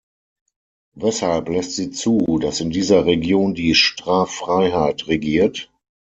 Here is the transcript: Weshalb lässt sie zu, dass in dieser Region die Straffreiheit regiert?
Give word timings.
Weshalb 0.95 1.49
lässt 1.49 1.75
sie 1.75 1.91
zu, 1.91 2.39
dass 2.41 2.59
in 2.59 2.71
dieser 2.71 3.05
Region 3.05 3.53
die 3.53 3.75
Straffreiheit 3.75 5.05
regiert? 5.07 5.71